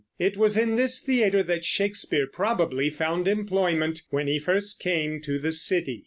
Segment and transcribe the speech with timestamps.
[0.17, 5.37] It was in this theater that Shakespeare probably found employment when he first came to
[5.37, 5.99] the city.